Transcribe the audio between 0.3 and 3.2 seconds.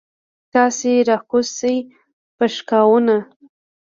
تاسې راکوز شئ پشکاوونه.